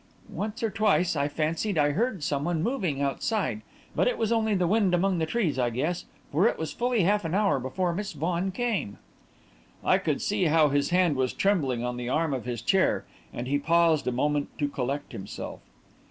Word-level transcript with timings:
Once 0.31 0.63
or 0.63 0.71
twice 0.71 1.15
I 1.15 1.27
fancied 1.27 1.77
I 1.77 1.91
heard 1.91 2.23
some 2.23 2.43
one 2.43 2.63
moving 2.63 3.03
outside, 3.03 3.61
but 3.95 4.07
it 4.07 4.17
was 4.17 4.31
only 4.31 4.55
the 4.55 4.65
wind 4.65 4.95
among 4.95 5.19
the 5.19 5.27
trees, 5.27 5.59
I 5.59 5.69
guess, 5.69 6.05
for 6.31 6.47
it 6.47 6.57
was 6.57 6.73
fully 6.73 7.03
half 7.03 7.23
an 7.23 7.35
hour 7.35 7.59
before 7.59 7.93
Miss 7.93 8.13
Vaughan 8.13 8.51
came." 8.51 8.97
I 9.83 9.99
could 9.99 10.19
see 10.19 10.45
how 10.45 10.69
his 10.69 10.89
hand 10.89 11.15
was 11.17 11.33
trembling 11.33 11.83
on 11.83 11.97
the 11.97 12.09
arm 12.09 12.33
of 12.33 12.45
his 12.45 12.63
chair, 12.63 13.05
and 13.31 13.45
he 13.47 13.59
paused 13.59 14.07
a 14.07 14.11
moment 14.11 14.49
to 14.57 14.67
collect 14.67 15.11
himself. 15.11 15.59